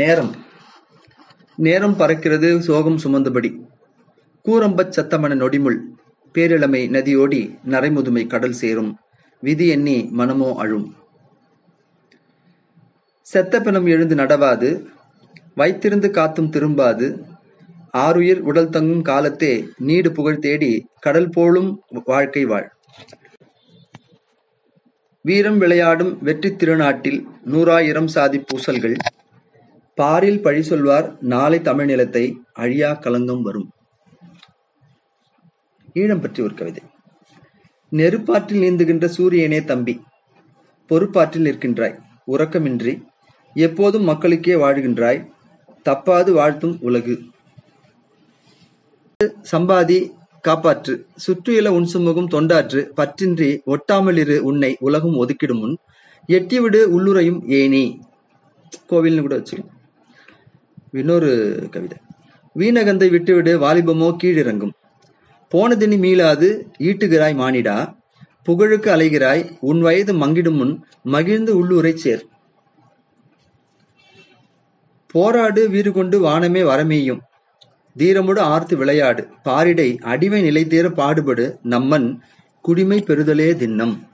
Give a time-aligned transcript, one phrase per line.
[0.00, 0.30] நேரம்.
[1.56, 3.50] நேரம் பறக்கிறது சோகம் சுமந்தபடி.
[4.44, 5.76] கூரம்பச் சத்தமன நொடிமுள்
[6.34, 8.98] பேரிளமை நதியோடி நரைமுதுமை கடல் சேரும்.
[9.40, 10.94] விதி எண்ணி மனமோ அழும்.
[13.20, 14.70] செத்த பிணம் எழுந்து நடவாது
[15.56, 17.08] வைத்திருந்து காத்தும் திரும்பாது.
[17.96, 22.68] ஆருயிர் உடல் தங்கும் காலத்தே நீடு புகழ் தேடி கடல் போலும் வாழ்க்கை வாழ்.
[25.22, 28.96] வீரம் விளையாடும் வெற்றி திருநாட்டில் நூறாயிரம் சாதி பூசல்கள்
[29.98, 33.68] பாரில் பழி சொல்வார் நாளை தமிழ் நிலத்தை அழியா களங்கம் வரும்.
[35.94, 36.82] ஈழம் பற்றி ஒரு கவிதை.
[37.92, 39.94] நெருப்பாற்றில் நீந்துகின்ற சூரியனே தம்பி
[40.90, 41.94] பொறுப்பாற்றில் நிற்கின்றாய்
[42.32, 42.94] உறக்கமின்றி
[43.56, 45.20] எப்போதும் மக்களுக்கே வாழுகின்றாய்
[45.86, 47.16] தப்பாது வாழ்த்தும் உலகு.
[49.52, 49.98] சம்பாதி
[50.44, 55.76] காப்பாற்று சுற்றியுள்ள உன் சுமூகம் தொண்டாற்று பற்றின்றி ஒட்டாமலிரு உன்னை உலகம் ஒதுக்கிடும் முன்
[56.28, 57.84] எட்டிவிடு உள்ளுரையும் ஏனி
[58.90, 59.70] கோவில்னு கூட வச்சுக்கலாம்
[60.94, 61.30] இன்னொரு
[61.70, 61.98] கவிதை.
[62.52, 64.74] வீணகந்தை விட்டுவிடு வாலிபமோ கீழிறங்கும்.
[65.52, 67.94] போனதினி மீளாது ஈட்டுகிறாய் மானிடா.
[68.42, 72.24] புகழுக்கு அலைகிறாய் உன் வயது மங்கிடும் முன் மகிழ்ந்து உள்ளூரைச் சேர்.
[75.06, 77.20] போராடு வீறு கொண்டு வானமே வரமேயும்.
[77.98, 79.28] தீரமுடு ஆர்த்து விளையாடு.
[79.44, 81.58] பாரிடை அடிமை நிலைத்தேற பாடுபடு.
[81.62, 82.20] நம்மன்
[82.60, 84.08] குடிமை பெறுதலே தின்னம்.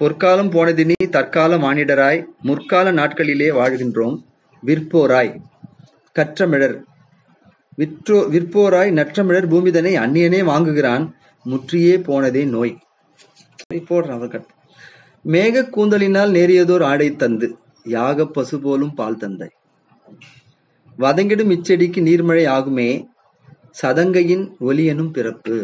[0.00, 4.14] பொற்காலம் போனதினி தற்கால மானிடராய் முற்கால நாட்களிலே வாழ்கின்றோம்.
[4.66, 5.32] விற்போராய்
[6.18, 6.76] கற்றமிழர்.
[7.78, 11.04] விற்றோ விற்போராய் நற்றமிழர் பூமிதனை அந்நியனே வாங்குகிறான்.
[11.44, 12.78] முற்றியே போனதே நோய்.
[13.74, 14.44] போடுறான்
[15.24, 19.48] மேக கூந்தலினால் நேரியதோர் ஆடை தந்து யாக பசு போலும் பால் தந்தை.
[20.98, 22.88] வதங்கிடும் இச்செடிக்கு நீர்மழை ஆகுமே
[23.82, 25.58] சதங்கையின் ஒலியனும் பிறப்பு.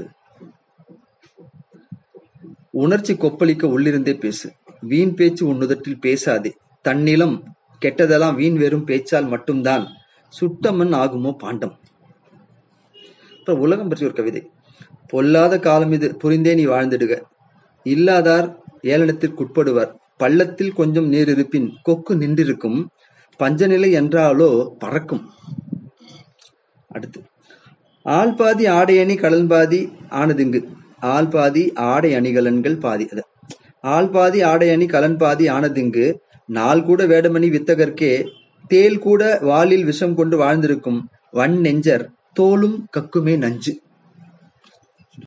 [2.77, 4.53] உணர்ச்சி கொப்பளிக்க உள்ளிருந்தே பேசு.
[4.81, 6.57] வீண் பேச்சு உன்னுதட்டில் பேசாதே.
[6.89, 7.43] தன்னிலம்
[7.85, 9.87] கெட்டதெல்லாம் வீண் வெறும் பேச்சால் மட்டும்தான்.
[10.29, 11.79] சுட்டமன் ஆகுமோ பாண்டம்.
[13.39, 14.50] அப்புறம் உலகம் பற்றி ஒரு கவிதை.
[15.06, 16.17] பொல்லாத காலம் இது.
[16.17, 17.23] புரிந்தே நீ வாழ்ந்திடுக.
[17.84, 22.87] இல்லாதார் ஏளனத்திற்குட்படுவர் பள்ளத்தில் கொஞ்சம் நீர் இருப்பின் கொக்கு நின்றிருக்கும்.
[23.39, 25.31] பஞ்சநிலை என்றாலோ பறக்கும்.
[26.89, 27.23] அடுத்து.
[28.03, 30.75] ஆள் பாதி ஆடையணி கடல் பாதி ஆனதுங்கு.
[31.01, 33.07] ஆள் பாதி ஆடை அணிகலன்கள் பாதி.
[33.12, 33.23] அது
[33.81, 36.15] ஆள் பாதி ஆடை அணி கலன் பாதி ஆனதிங்கு
[36.47, 38.25] நாள் கூட வேடமணி வித்தகர்க்கே
[38.69, 43.73] தேல் கூட வாலில் விஷம் கொண்டு வாழ்ந்திருக்கும் வன் நெஞ்சர் தோலும் கக்குமே நஞ்சு.